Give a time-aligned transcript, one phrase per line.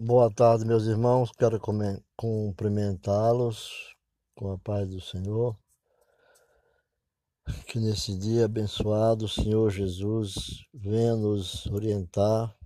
[0.00, 1.32] Boa tarde, meus irmãos.
[1.32, 1.60] Quero
[2.16, 3.96] cumprimentá-los
[4.36, 5.58] com a paz do Senhor.
[7.66, 12.56] Que nesse dia abençoado, o Senhor Jesus venha nos orientar,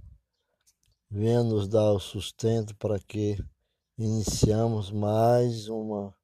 [1.10, 3.42] venha nos dar o sustento para que
[3.96, 6.14] iniciamos mais uma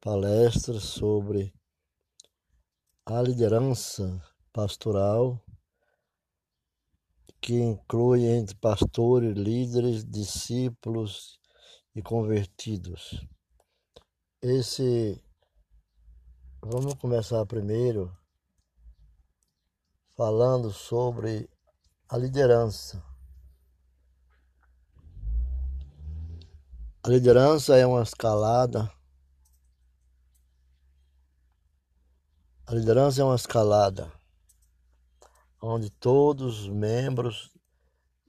[0.00, 1.52] palestra sobre
[3.04, 4.22] a liderança
[4.52, 5.44] pastoral
[7.40, 11.40] que inclui entre pastores, líderes, discípulos
[11.94, 13.26] e convertidos.
[14.42, 15.22] Esse
[16.62, 18.14] vamos começar primeiro
[20.14, 21.48] falando sobre
[22.08, 23.02] a liderança.
[27.02, 28.92] A liderança é uma escalada.
[32.66, 34.19] A liderança é uma escalada
[35.60, 37.50] onde todos os membros,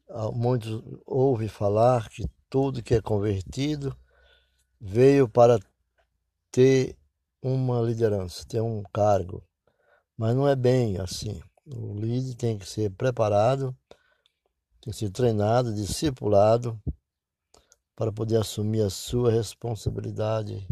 [0.09, 3.95] ah, muitos ouvem falar que tudo que é convertido
[4.79, 5.59] veio para
[6.51, 6.97] ter
[7.41, 9.43] uma liderança, ter um cargo.
[10.17, 11.41] Mas não é bem assim.
[11.65, 13.75] O líder tem que ser preparado,
[14.81, 16.81] tem que ser treinado, discipulado
[17.95, 20.67] para poder assumir a sua responsabilidade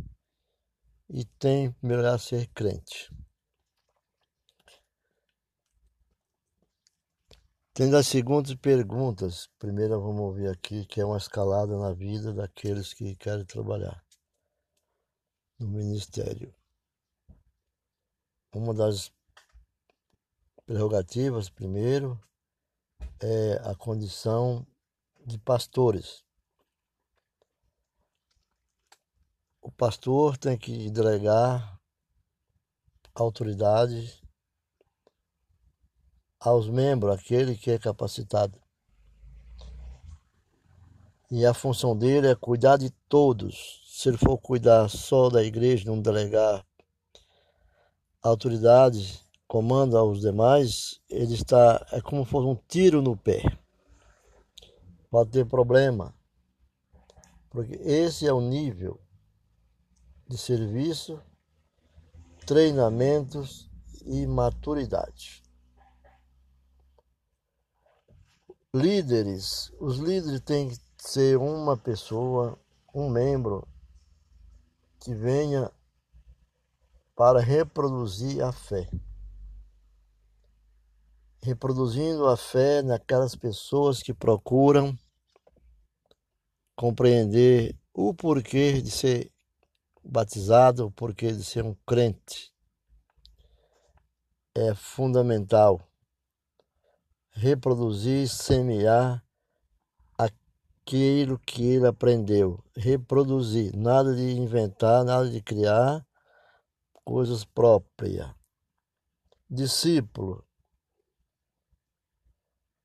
[1.10, 3.10] e tem melhor ser crente.
[7.80, 9.50] Tem as seguintes perguntas.
[9.58, 14.04] Primeiro vamos ouvir aqui, que é uma escalada na vida daqueles que querem trabalhar
[15.58, 16.54] no ministério.
[18.54, 19.10] Uma das
[20.66, 22.22] prerrogativas, primeiro,
[23.22, 24.68] é a condição
[25.26, 26.22] de pastores.
[29.62, 31.80] O pastor tem que delegar
[33.16, 34.22] autoridade
[36.40, 38.58] aos membros, aquele que é capacitado.
[41.30, 43.82] E a função dele é cuidar de todos.
[43.86, 46.66] Se ele for cuidar só da igreja, não delegar
[48.22, 53.44] autoridade, comando aos demais, ele está é como se fosse um tiro no pé.
[55.10, 56.14] Pode ter problema.
[57.50, 59.00] Porque esse é o nível
[60.28, 61.20] de serviço,
[62.46, 63.70] treinamentos
[64.06, 65.44] e maturidade.
[68.72, 69.72] Líderes.
[69.80, 72.56] Os líderes têm que ser uma pessoa,
[72.94, 73.68] um membro
[75.00, 75.72] que venha
[77.16, 78.88] para reproduzir a fé.
[81.42, 84.96] Reproduzindo a fé naquelas pessoas que procuram
[86.76, 89.32] compreender o porquê de ser
[90.04, 92.54] batizado, o porquê de ser um crente.
[94.54, 95.89] É fundamental
[97.40, 99.26] reproduzir, semear
[100.18, 102.62] aquilo que ele aprendeu.
[102.76, 106.06] Reproduzir, nada de inventar, nada de criar
[107.06, 108.30] coisas próprias.
[109.50, 110.46] Discípulo.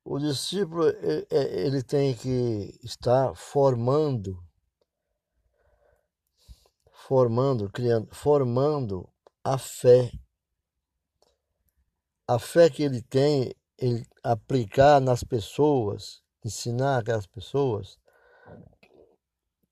[0.05, 0.85] O discípulo
[1.29, 4.41] ele tem que estar formando,
[6.91, 9.09] formando, criando, formando
[9.43, 10.11] a fé.
[12.27, 17.99] A fé que ele tem, ele aplicar nas pessoas, ensinar aquelas pessoas,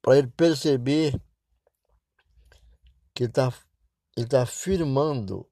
[0.01, 1.19] para ele perceber
[3.13, 3.53] que ele está
[4.15, 5.49] ele tá afirmando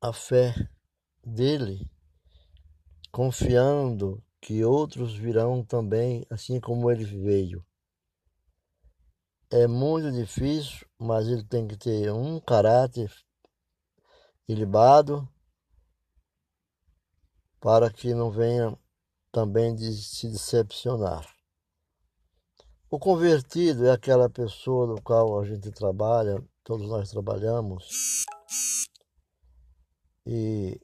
[0.00, 0.54] a fé
[1.24, 1.90] dele,
[3.10, 7.64] confiando que outros virão também, assim como ele veio.
[9.50, 13.12] É muito difícil, mas ele tem que ter um caráter
[14.48, 15.28] ilibado,
[17.60, 18.76] para que não venha
[19.30, 21.26] também de se decepcionar.
[22.90, 28.24] O convertido é aquela pessoa do qual a gente trabalha, todos nós trabalhamos,
[30.26, 30.80] e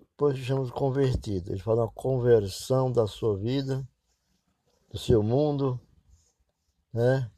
[0.00, 1.50] depois chamamos de convertido.
[1.50, 3.86] Ele fala uma conversão da sua vida,
[4.90, 5.80] do seu mundo,
[6.92, 7.28] né?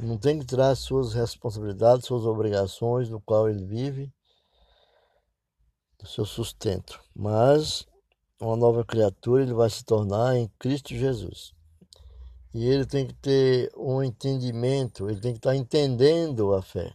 [0.00, 4.10] Não tem que tirar suas responsabilidades, suas obrigações no qual ele vive
[6.02, 7.86] do seu sustento, mas
[8.40, 11.54] uma nova criatura ele vai se tornar em Cristo Jesus.
[12.52, 16.92] E ele tem que ter um entendimento, ele tem que estar entendendo a fé.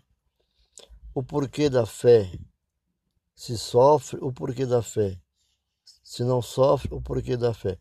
[1.16, 2.32] O porquê da fé.
[3.34, 5.18] Se sofre, o porquê da fé.
[6.04, 7.80] Se não sofre, o porquê da fé.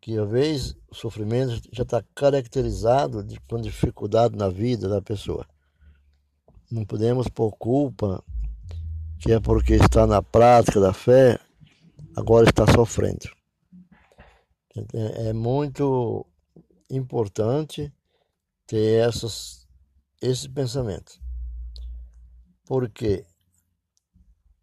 [0.00, 5.46] Que às vezes o sofrimento já está caracterizado com dificuldade na vida da pessoa.
[6.70, 8.24] Não podemos por culpa
[9.22, 11.38] que é porque está na prática da fé,
[12.16, 13.30] agora está sofrendo.
[14.92, 16.26] É, é muito
[16.90, 17.94] importante
[18.66, 19.68] ter essas,
[20.20, 21.20] esse pensamento.
[22.64, 23.24] Por quê?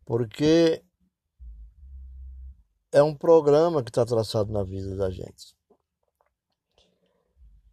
[0.04, 0.84] Porque
[2.92, 5.56] é um programa que está traçado na vida da gente.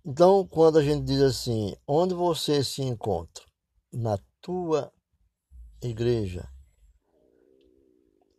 [0.05, 3.45] Então, quando a gente diz assim, onde você se encontra?
[3.93, 4.93] Na tua
[5.83, 6.49] igreja.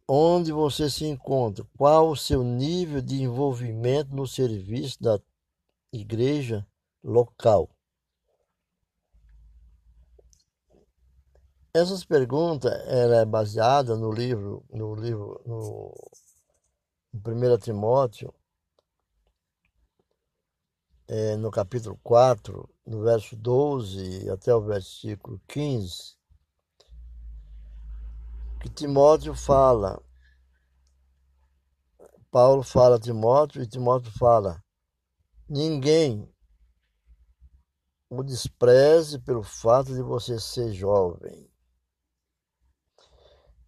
[0.09, 1.65] Onde você se encontra?
[1.77, 5.19] Qual o seu nível de envolvimento no serviço da
[5.92, 6.65] igreja
[7.04, 7.69] local?
[11.74, 15.94] Essas perguntas ela é baseada no livro, no livro, no,
[17.13, 18.33] no 1 Timóteo,
[21.07, 26.17] é, no capítulo 4, no verso 12 até o versículo 15,
[28.59, 30.01] que Timóteo fala,
[32.31, 34.63] Paulo fala a Timóteo e Timóteo fala,
[35.48, 36.31] ninguém
[38.09, 41.50] o despreze pelo fato de você ser jovem.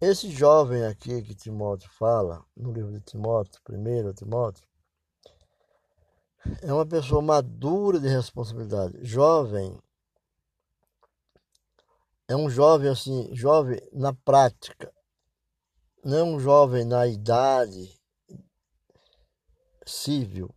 [0.00, 4.66] Esse jovem aqui que Timóteo fala, no livro de Timóteo, primeiro Timóteo,
[6.62, 9.04] é uma pessoa madura de responsabilidade.
[9.04, 9.78] Jovem
[12.30, 14.94] é um jovem assim, jovem na prática,
[16.04, 18.00] não é um jovem na idade
[19.84, 20.54] civil,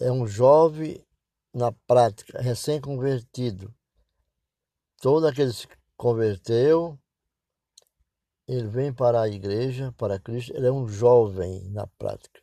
[0.00, 1.06] é um jovem
[1.52, 3.74] na prática, recém-convertido.
[5.02, 5.68] Todo aquele que se
[5.98, 6.98] converteu
[8.48, 12.40] ele vem para a igreja, para Cristo, ele é um jovem na prática.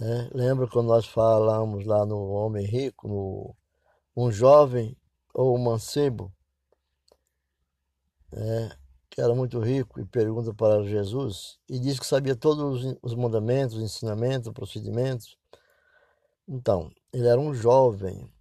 [0.00, 3.56] É, lembra quando nós falamos lá no Homem Rico, no,
[4.16, 4.96] um jovem
[5.34, 6.32] ou um mancebo,
[8.32, 8.76] é,
[9.08, 13.76] que era muito rico e pergunta para Jesus, e diz que sabia todos os mandamentos,
[13.76, 15.36] os ensinamentos, os procedimentos.
[16.48, 18.32] Então, ele era um jovem,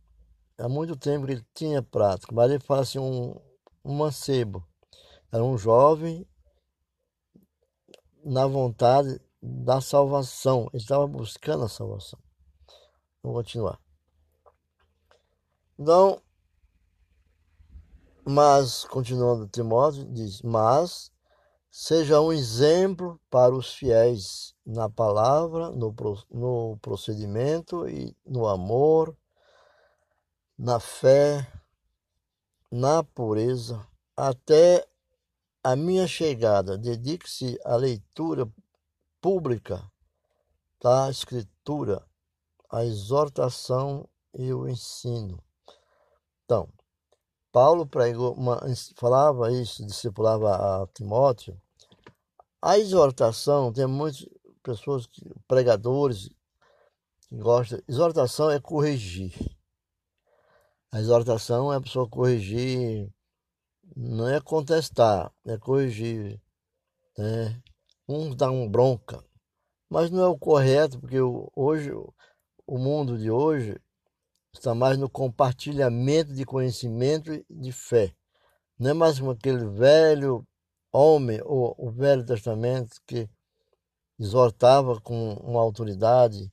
[0.57, 3.35] há muito tempo que ele tinha prática, mas ele fala assim, um,
[3.83, 4.65] um mancebo.
[5.31, 6.25] Era um jovem
[8.23, 10.69] na vontade da salvação.
[10.73, 12.19] Ele estava buscando a salvação.
[13.21, 13.79] Vamos continuar.
[15.77, 16.21] Então,
[18.29, 21.11] mas, continuando Timóteo, diz: Mas
[21.71, 25.91] seja um exemplo para os fiéis na palavra, no,
[26.29, 29.17] no procedimento e no amor,
[30.55, 31.51] na fé,
[32.71, 33.83] na pureza,
[34.15, 34.87] até
[35.63, 38.47] a minha chegada, dedique-se à leitura
[39.19, 39.91] pública
[40.79, 42.05] da Escritura,
[42.69, 45.43] à exortação e o ensino.
[46.45, 46.69] Então,
[47.51, 48.61] Paulo pregou uma,
[48.95, 51.59] falava isso, discipulava a Timóteo.
[52.61, 54.27] A exortação, tem muitas
[54.61, 55.07] pessoas,
[55.47, 56.29] pregadores,
[57.27, 57.79] que gostam.
[57.87, 59.33] Exortação é corrigir.
[60.91, 63.11] A exortação é a pessoa corrigir
[63.95, 66.41] não é contestar, é corrigir.
[67.17, 67.61] Né?
[68.07, 69.23] Uns dão bronca,
[69.89, 71.19] mas não é o correto, porque
[71.55, 71.91] hoje
[72.65, 73.79] o mundo de hoje
[74.53, 78.13] está mais no compartilhamento de conhecimento e de fé.
[78.77, 80.47] Não é mais como aquele velho
[80.91, 83.29] homem, ou o Velho Testamento, que
[84.17, 86.51] exortava com uma autoridade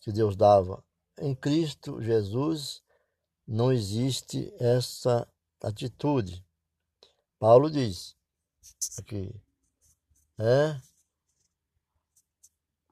[0.00, 0.82] que Deus dava.
[1.18, 2.82] Em Cristo Jesus
[3.46, 5.26] não existe essa
[5.62, 6.44] atitude.
[7.38, 8.16] Paulo diz
[8.98, 9.34] aqui,
[10.38, 10.80] é,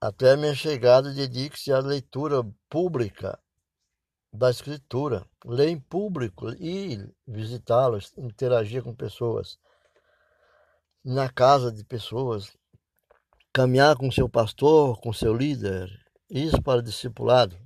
[0.00, 3.38] até a minha chegada dedique-se à leitura pública
[4.35, 9.61] da Escritura, ler em público, ir visitá-los, interagir com pessoas,
[11.05, 12.53] na casa de pessoas,
[13.53, 15.88] caminhar com seu pastor, com seu líder,
[16.29, 17.57] isso para discipulado.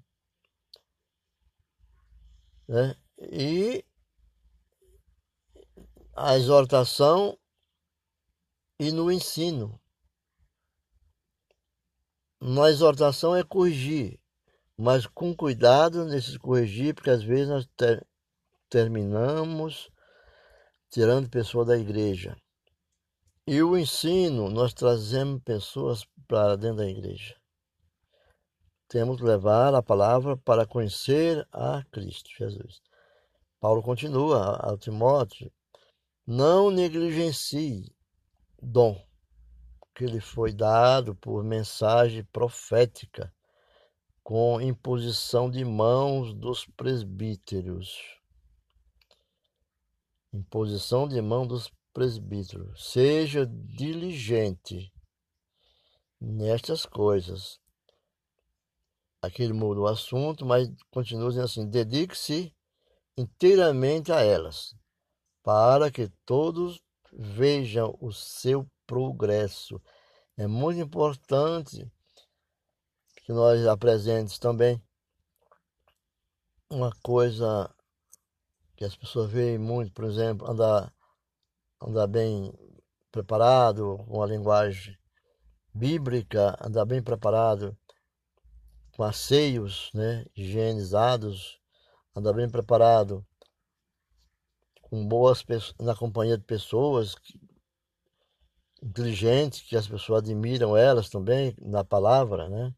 [2.69, 2.95] Né?
[3.19, 3.83] E
[6.15, 7.39] a exortação
[8.79, 9.81] e no ensino.
[12.39, 14.21] Na exortação é corrigir,
[14.79, 18.07] mas com cuidado nesse corrigir, porque às vezes nós ter,
[18.71, 19.91] terminamos
[20.89, 22.37] tirando pessoa da igreja.
[23.47, 27.35] E o ensino, nós trazemos pessoas para dentro da igreja.
[28.87, 32.81] Temos que levar a palavra para conhecer a Cristo Jesus.
[33.61, 35.51] Paulo continua a Timóteo,
[36.27, 37.93] não negligencie
[38.63, 39.03] dom
[39.95, 43.35] que lhe foi dado por mensagem profética,
[44.29, 47.97] com imposição de mãos dos presbíteros.
[50.31, 52.93] Imposição de mão dos presbíteros.
[52.93, 54.93] Seja diligente
[56.21, 57.59] nestas coisas.
[59.23, 62.55] Aqui ele muda o assunto, mas continua dizendo assim: dedique-se
[63.17, 64.77] inteiramente a elas,
[65.43, 69.81] para que todos vejam o seu progresso.
[70.37, 71.91] É muito importante
[73.29, 74.83] que nós apresentes também
[76.71, 77.71] uma coisa
[78.75, 80.91] que as pessoas veem muito, por exemplo, andar,
[81.79, 82.51] andar bem
[83.13, 84.97] preparado com a linguagem
[85.75, 87.77] bíblica, andar bem preparado
[88.97, 91.61] com asseios né, higienizados,
[92.17, 93.23] andar bem preparado
[94.81, 95.45] com boas
[95.79, 97.15] na companhia de pessoas
[98.83, 102.75] inteligentes, que as pessoas admiram elas também na palavra, né?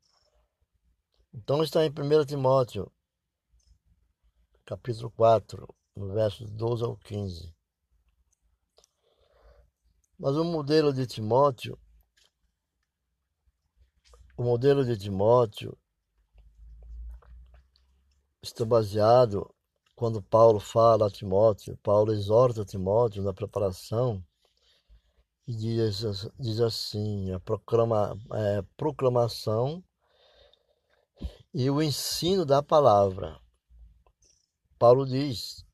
[1.32, 2.90] Então está em 1 Timóteo,
[4.64, 7.54] capítulo 4, no verso 12 ao 15.
[10.18, 11.78] Mas o modelo de Timóteo,
[14.36, 15.78] o modelo de Timóteo
[18.42, 19.54] está baseado
[19.94, 24.20] quando Paulo fala a Timóteo, Paulo exorta Timóteo na preparação
[25.46, 26.02] e diz,
[26.40, 29.84] diz assim, a proclama, é, proclamação
[31.52, 33.40] e o ensino da palavra.
[34.78, 35.64] Paulo diz,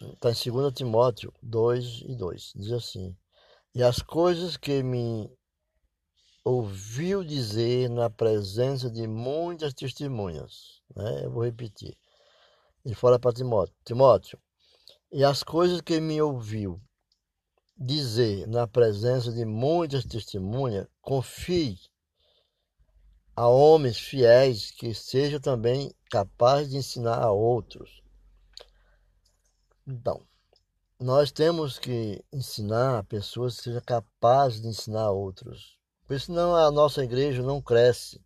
[0.00, 3.16] está em 2 Timóteo 2 e 2, diz assim,
[3.74, 5.30] e as coisas que me
[6.44, 11.24] ouviu dizer na presença de muitas testemunhas, né?
[11.24, 11.96] eu vou repetir,
[12.84, 14.38] ele fala para Timóteo, Timóteo,
[15.12, 16.80] e as coisas que me ouviu
[17.76, 21.78] dizer na presença de muitas testemunhas, confie
[23.36, 28.02] a homens fiéis que sejam também capazes de ensinar a outros.
[29.86, 30.26] Então,
[30.98, 35.76] nós temos que ensinar pessoas que sejam capazes de ensinar a outros.
[36.02, 38.24] Porque senão a nossa igreja não cresce.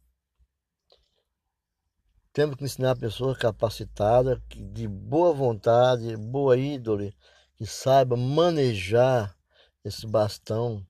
[2.32, 7.12] Temos que ensinar pessoas capacitadas, de boa vontade, boa índole,
[7.56, 9.36] que saiba manejar
[9.84, 10.86] esse bastão,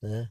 [0.00, 0.30] né?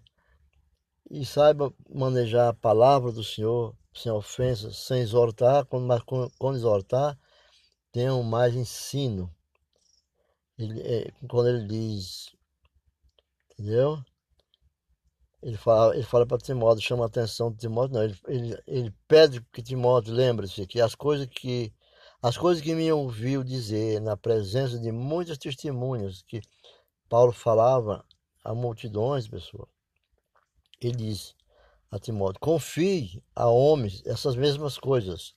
[1.09, 7.17] E saiba manejar a palavra do Senhor sem ofensa, sem exortar, mas quando exortar,
[7.91, 9.33] tenham mais ensino.
[10.57, 12.35] Ele, é, quando ele diz,
[13.53, 14.03] entendeu?
[15.41, 18.95] Ele fala, ele fala para Timóteo, chama a atenção de Timóteo, não, ele, ele, ele
[19.07, 21.73] pede que Timóteo lembre-se que as coisas que
[22.21, 26.41] as coisas que me ouviu dizer na presença de muitas testemunhas que
[27.07, 28.05] Paulo falava
[28.43, 29.78] a multidões de pessoas.
[30.81, 31.36] Ele diz
[31.91, 35.36] a Timóteo: confie a homens essas mesmas coisas.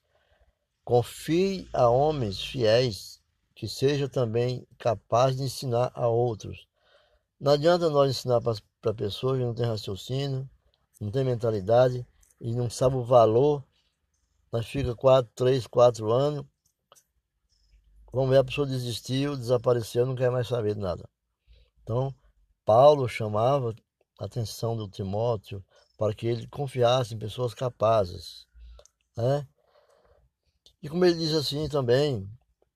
[0.85, 3.21] Confie a homens fiéis
[3.55, 6.67] que sejam também capazes de ensinar a outros.
[7.41, 10.49] Não adianta nós ensinar para pessoas que não têm raciocínio,
[11.01, 12.07] não tem mentalidade
[12.41, 13.65] e não sabe o valor.
[14.51, 16.45] Nós fica quatro, três, quatro anos.
[18.13, 21.09] Vamos ver, a pessoa desistiu, desapareceu, não quer mais saber de nada.
[21.83, 22.15] Então,
[22.65, 23.75] Paulo chamava
[24.25, 25.65] atenção do Timóteo
[25.97, 28.47] para que ele confiasse em pessoas capazes.
[29.17, 29.47] Né?
[30.83, 32.29] E como ele diz assim também,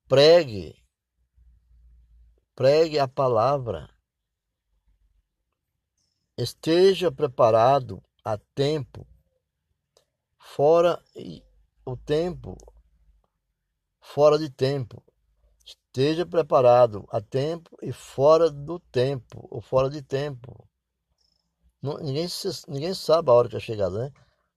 [0.08, 0.74] pregue,
[2.54, 3.90] pregue a palavra
[6.38, 9.06] Esteja preparado a tempo,
[10.38, 11.02] fora
[11.82, 12.54] o tempo,
[14.02, 15.02] fora de tempo.
[15.64, 20.65] Esteja preparado a tempo e fora do tempo, ou fora de tempo.
[22.00, 22.26] Ninguém,
[22.68, 24.12] ninguém sabe a hora que é chegada, né?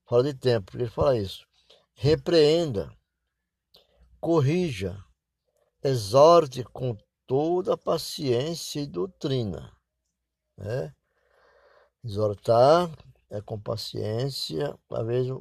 [0.06, 1.46] Fora de tempo, porque ele fala isso.
[1.94, 2.92] Repreenda,
[4.20, 5.04] corrija,
[5.84, 9.72] exorte com toda paciência e doutrina.
[10.58, 10.94] Né?
[12.04, 12.90] Exortar
[13.30, 15.32] é com paciência, às vezes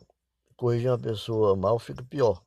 [0.57, 2.43] corrigir uma pessoa mal fica pior.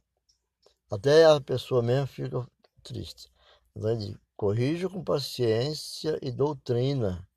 [0.91, 2.45] Até a pessoa mesmo fica
[2.83, 3.31] triste.
[3.75, 3.97] Então
[4.35, 7.27] corrija com paciência e doutrina.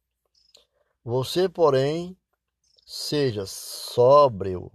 [1.07, 2.17] Você, porém,
[2.87, 4.73] seja sóbrio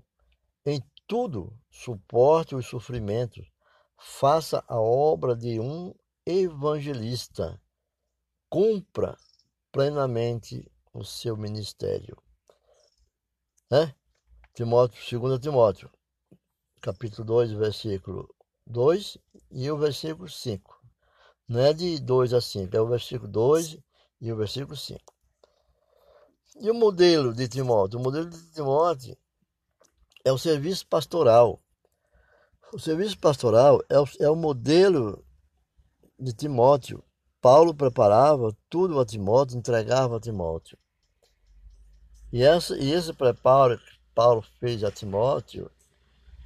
[0.64, 3.52] em tudo, suporte os sofrimentos,
[3.98, 5.92] faça a obra de um
[6.24, 7.60] evangelista,
[8.48, 9.18] cumpra
[9.72, 12.16] plenamente o seu ministério.
[13.72, 13.96] Né?
[14.54, 15.90] Timóteo, 2 Timóteo,
[16.80, 18.30] capítulo 2, versículo
[18.68, 19.18] 2
[19.50, 20.80] e o versículo 5.
[21.48, 23.80] Não é de 2 a 5, é o versículo 2
[24.22, 25.19] e o versículo 5.
[26.60, 28.00] E o modelo de Timóteo?
[28.00, 29.18] O modelo de Timóteo
[30.24, 31.60] é o serviço pastoral.
[32.74, 35.24] O serviço pastoral é o, é o modelo
[36.20, 37.04] de Timóteo
[37.42, 40.78] Paulo preparava tudo a Timóteo, entregava a Timóteo.
[42.32, 45.72] E, essa, e esse preparo que Paulo fez a Timóteo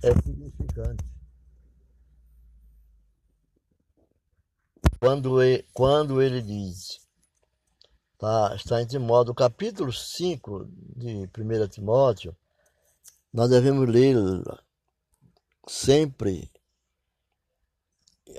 [0.03, 1.03] é significante.
[4.99, 7.02] Quando ele, quando ele diz,
[8.23, 10.65] tá, está em Timóteo, capítulo 5
[10.95, 12.33] de 1 Timóteo,
[13.33, 14.15] nós devemos ler
[15.67, 16.49] sempre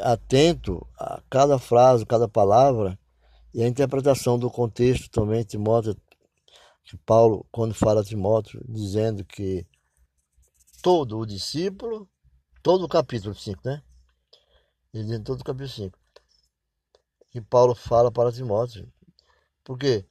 [0.01, 2.99] atento a cada frase, cada palavra
[3.53, 5.95] e a interpretação do contexto também, Timóteo,
[6.85, 9.67] que Paulo, quando fala a Timóteo, dizendo que
[10.83, 12.09] todo o discípulo,
[12.63, 13.83] todo o capítulo 5, né?
[14.95, 15.99] Ele diz todo o capítulo 5,
[17.31, 18.91] que Paulo fala para Timóteo,
[19.65, 20.07] porque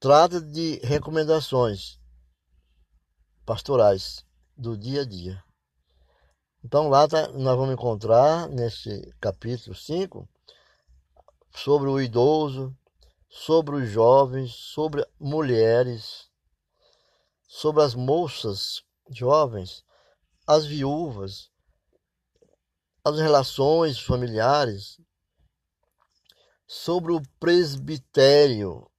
[0.00, 2.00] trata de recomendações
[3.44, 4.24] pastorais
[4.56, 5.44] do dia a dia.
[6.64, 10.28] Então lá tá, nós vamos encontrar nesse capítulo 5
[11.54, 12.76] sobre o idoso,
[13.28, 16.28] sobre os jovens, sobre mulheres,
[17.46, 19.84] sobre as moças jovens,
[20.46, 21.50] as viúvas,
[23.04, 25.00] as relações familiares,
[26.66, 28.90] sobre o presbitério,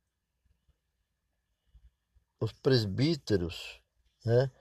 [2.39, 3.81] os presbíteros,
[4.25, 4.51] né?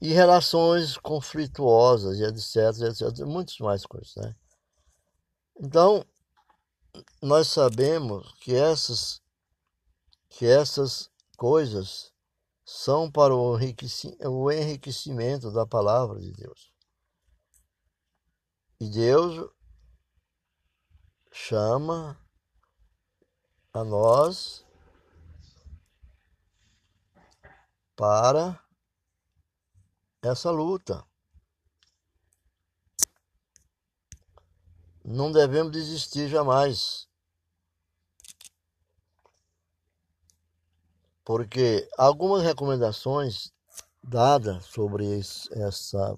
[0.00, 4.34] e relações conflituosas, e etc, etc, muitas mais coisas, né?
[5.58, 6.04] Então,
[7.20, 9.20] nós sabemos que essas,
[10.30, 12.10] que essas coisas
[12.64, 13.58] são para o
[14.50, 16.72] enriquecimento da palavra de Deus.
[18.80, 19.50] E Deus
[21.30, 22.18] chama
[23.72, 24.64] a nós
[27.96, 28.58] para
[30.22, 31.04] essa luta.
[35.04, 37.08] Não devemos desistir jamais.
[41.24, 43.52] Porque algumas recomendações
[44.02, 45.20] dadas sobre
[45.52, 46.16] essa,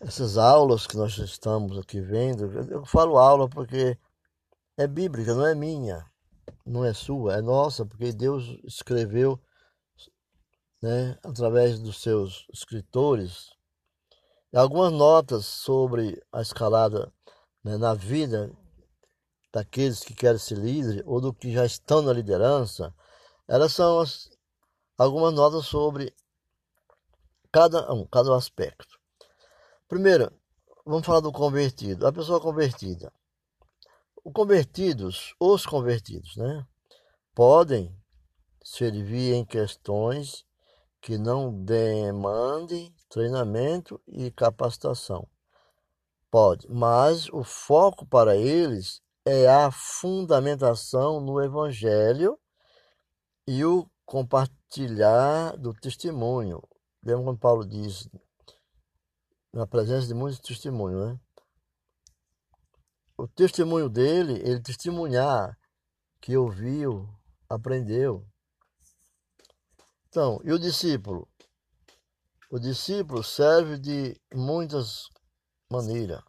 [0.00, 3.98] essas aulas que nós estamos aqui vendo, eu falo aula porque
[4.76, 6.04] é bíblica, não é minha,
[6.64, 9.40] não é sua, é nossa, porque Deus escreveu
[10.82, 13.50] né, através dos seus escritores,
[14.54, 17.12] algumas notas sobre a escalada
[17.64, 18.52] né, na vida
[19.52, 22.94] daqueles que querem ser líderes ou do que já estão na liderança,
[23.48, 24.30] elas são as,
[24.98, 26.14] algumas notas sobre
[27.50, 28.95] cada um, cada aspecto.
[29.88, 30.32] Primeiro,
[30.84, 32.06] vamos falar do convertido.
[32.06, 33.12] A pessoa convertida.
[34.24, 36.66] Os convertidos, os convertidos, né,
[37.32, 37.96] podem
[38.64, 40.44] servir em questões
[41.00, 45.28] que não demande treinamento e capacitação.
[46.28, 52.36] Pode, mas o foco para eles é a fundamentação no Evangelho
[53.46, 56.60] e o compartilhar do testemunho.
[57.04, 58.08] Lembra quando Paulo diz,
[59.56, 61.20] na presença de muitos testemunhos, né?
[63.16, 65.58] O testemunho dele, ele testemunhar
[66.20, 67.08] que ouviu,
[67.48, 68.26] aprendeu,
[70.16, 71.28] então, e o discípulo?
[72.50, 75.10] O discípulo serve de muitas
[75.70, 76.22] maneiras.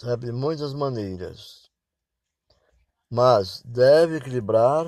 [0.00, 1.70] Serve de muitas maneiras.
[3.10, 4.86] Mas deve equilibrar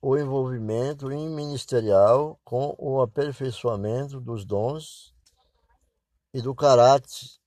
[0.00, 5.12] o envolvimento ministerial com o aperfeiçoamento dos dons
[6.32, 7.38] e do caráter,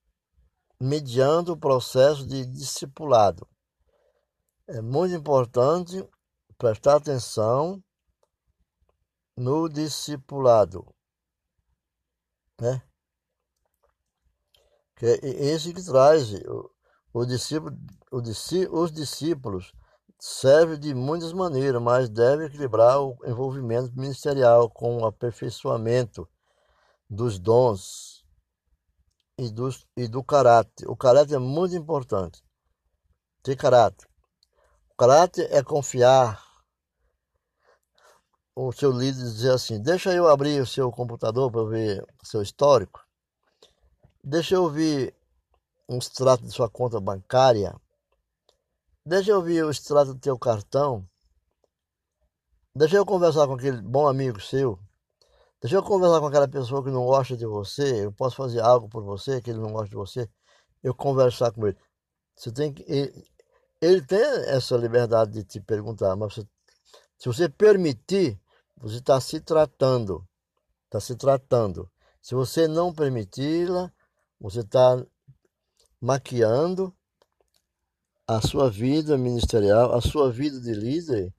[0.80, 3.48] mediando o processo de discipulado.
[4.68, 6.06] É muito importante
[6.58, 7.82] prestar atenção
[9.38, 10.94] no discipulado,
[12.60, 12.82] né?
[14.96, 16.72] Que é esse que traz o,
[17.14, 17.76] o discípulo,
[18.12, 18.22] o
[18.82, 19.74] os discípulos
[20.22, 26.30] servem de muitas maneiras, mas deve equilibrar o envolvimento ministerial com o aperfeiçoamento
[27.10, 28.24] dos dons
[29.36, 29.52] e,
[29.98, 30.88] e do caráter.
[30.88, 32.44] O caráter é muito importante.
[33.42, 34.08] Ter caráter.
[34.92, 36.40] O caráter é confiar
[38.56, 42.44] o seu líder dizer assim: Deixa eu abrir o seu computador para ver o seu
[42.44, 43.04] histórico.
[44.24, 45.16] Deixa eu ver
[45.90, 47.76] um extrato de sua conta bancária.
[49.06, 51.08] Deixa eu ver o extrato do teu cartão.
[52.76, 54.80] Deixa eu conversar com aquele bom amigo seu.
[55.62, 58.06] Deixa eu conversar com aquela pessoa que não gosta de você.
[58.06, 60.30] Eu posso fazer algo por você que ele não gosta de você.
[60.84, 61.78] Eu conversar com ele.
[62.36, 62.84] Você tem que.
[63.82, 66.48] Ele, tem essa liberdade de te perguntar, mas você
[67.22, 68.42] se você permitir,
[68.76, 70.28] você está se tratando.
[70.86, 71.88] Está se tratando.
[72.20, 73.94] Se você não permiti-la,
[74.40, 75.06] você está
[76.02, 76.92] maquiando
[78.38, 81.34] a sua vida ministerial, a sua vida de líder,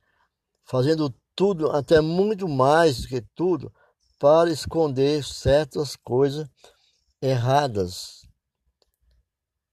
[0.62, 3.72] fazendo tudo, até muito mais do que tudo,
[4.18, 6.46] para esconder certas coisas
[7.20, 8.28] erradas,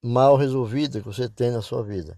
[0.02, 2.18] mal resolvidas que você tem na sua vida.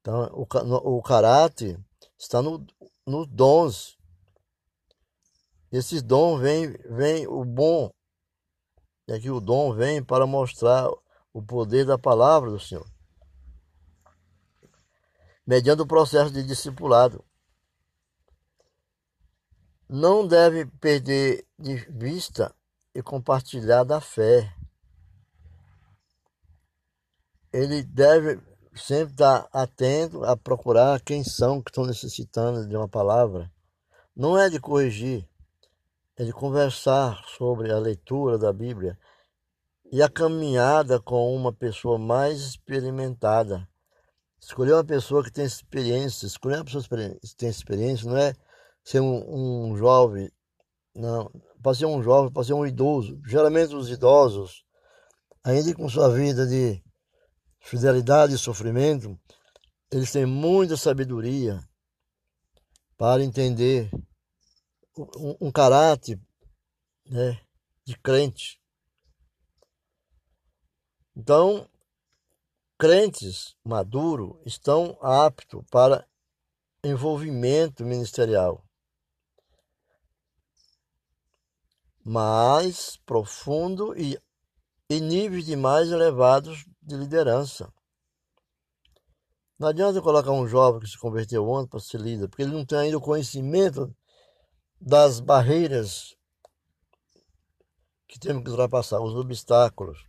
[0.00, 1.80] Então, o, o caráter
[2.18, 2.66] está no,
[3.06, 3.96] nos dons.
[5.72, 7.90] Esses dons vem, vem o bom.
[9.08, 10.86] E aqui o dom vem para mostrar
[11.32, 12.86] o poder da palavra do Senhor.
[15.46, 17.24] Mediante o processo de discipulado.
[19.88, 22.52] Não deve perder de vista
[22.92, 24.52] e compartilhar da fé.
[27.52, 28.40] Ele deve
[28.74, 33.50] sempre estar atento a procurar quem são que estão necessitando de uma palavra.
[34.14, 35.28] Não é de corrigir,
[36.16, 38.98] é de conversar sobre a leitura da Bíblia
[39.92, 43.68] e a caminhada com uma pessoa mais experimentada.
[44.46, 48.32] Escolher uma pessoa que tem experiência, escolher uma pessoa que tem experiência não é
[48.84, 50.30] ser um, um jovem,
[50.94, 51.28] não.
[51.60, 53.20] Pode ser um jovem, pode ser um idoso.
[53.26, 54.64] Geralmente os idosos,
[55.42, 56.80] ainda com sua vida de
[57.58, 59.18] fidelidade e sofrimento,
[59.90, 61.60] eles têm muita sabedoria
[62.96, 63.90] para entender
[64.96, 66.20] um, um caráter
[67.04, 67.36] né,
[67.84, 68.60] de crente.
[71.16, 71.68] Então,
[72.78, 76.06] crentes maduros estão aptos para
[76.84, 78.66] envolvimento ministerial
[82.06, 84.16] mais profundo e,
[84.88, 87.72] e níveis de mais elevados de liderança.
[89.58, 92.64] Não adianta colocar um jovem que se converteu ontem para ser líder, porque ele não
[92.64, 93.92] tem ainda o conhecimento
[94.80, 96.14] das barreiras
[98.06, 100.06] que temos que ultrapassar, os obstáculos.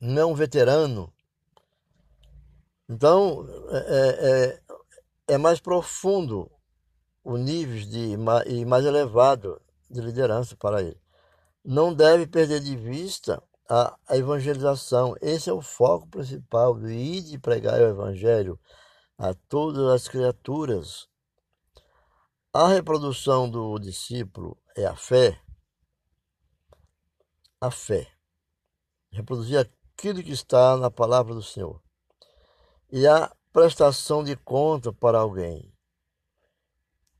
[0.00, 1.12] Não um veterano.
[2.88, 4.60] Então, é,
[5.28, 6.50] é, é mais profundo
[7.22, 10.98] o nível de, e mais elevado de liderança para ele.
[11.62, 15.14] Não deve perder de vista a, a evangelização.
[15.20, 18.58] Esse é o foco principal do ir de pregar o evangelho
[19.18, 21.06] a todas as criaturas.
[22.52, 25.38] A reprodução do discípulo é a fé.
[27.60, 28.10] A fé.
[29.10, 31.82] Reproduzir aquilo que está na palavra do Senhor.
[32.90, 35.72] E a prestação de conta para alguém.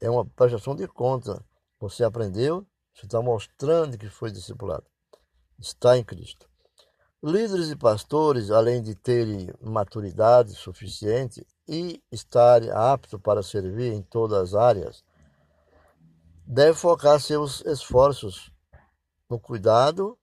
[0.00, 1.44] É uma prestação de conta.
[1.80, 4.86] Você aprendeu, você está mostrando que foi discipulado
[5.58, 6.48] está em Cristo.
[7.22, 14.38] Líderes e pastores, além de terem maturidade suficiente e estarem aptos para servir em todas
[14.38, 15.04] as áreas,
[16.46, 18.52] devem focar seus esforços
[19.28, 20.16] no cuidado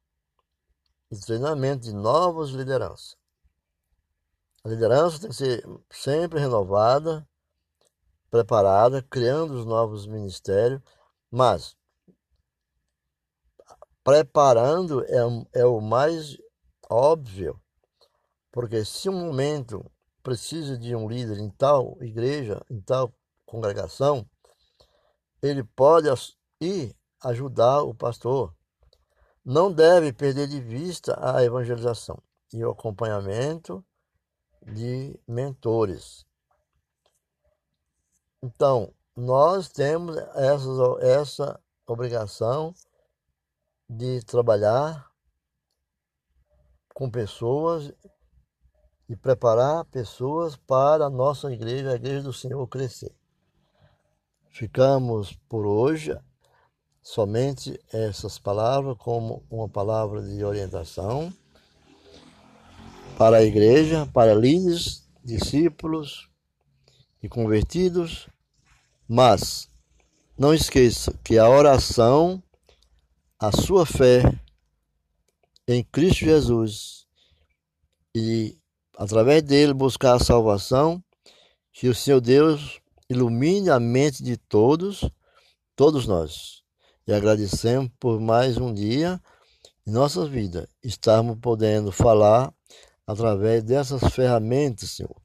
[1.11, 3.17] e treinamento de novas lideranças.
[4.65, 7.23] A liderança tem que ser sempre renovada,
[8.31, 10.81] preparada, criando os novos ministérios,
[11.29, 11.77] mas
[14.03, 16.35] preparando é, é o mais
[16.89, 17.61] óbvio,
[18.51, 19.85] porque se um momento
[20.23, 23.13] precisa de um líder em tal igreja, em tal
[23.45, 24.27] congregação,
[25.43, 26.07] ele pode
[26.59, 28.51] ir ajudar o pastor.
[29.45, 32.17] Não deve perder de vista a evangelização
[32.51, 33.85] e o acompanhamento
[34.65, 36.25] de mentores.
[38.41, 42.73] Então, nós temos essa, essa obrigação
[43.89, 45.09] de trabalhar
[46.93, 47.93] com pessoas
[49.07, 53.15] e preparar pessoas para a nossa igreja, a igreja do Senhor crescer.
[54.49, 56.17] Ficamos por hoje
[57.01, 61.31] somente essas palavras como uma palavra de orientação
[63.17, 66.29] para a igreja, para líderes, discípulos
[67.21, 68.27] e convertidos,
[69.07, 69.69] mas
[70.37, 72.43] não esqueça que a oração
[73.39, 74.23] a sua fé
[75.67, 77.05] em Cristo Jesus
[78.15, 78.57] e,
[78.97, 81.03] através dele, buscar a salvação,
[81.73, 85.07] que o Senhor Deus ilumine a mente de todos,
[85.75, 86.63] todos nós.
[87.05, 89.21] E agradecemos por mais um dia
[89.85, 92.54] em nossas vidas, estarmos podendo falar
[93.07, 95.15] através dessas ferramentas, Senhor.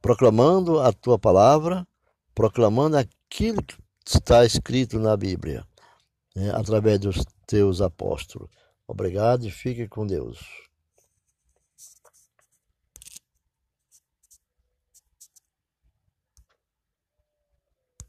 [0.00, 1.86] Proclamando a tua palavra,
[2.34, 5.66] proclamando aquilo que está escrito na Bíblia
[6.34, 8.50] né, através dos teus apóstolos.
[8.86, 10.65] Obrigado e fique com Deus.